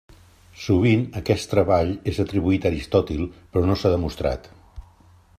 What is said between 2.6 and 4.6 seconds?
a Aristòtil però no s'ha demostrat.